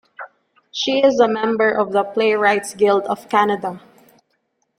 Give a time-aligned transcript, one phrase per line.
[0.71, 3.81] She is a member of the Playwrights Guild of Canada.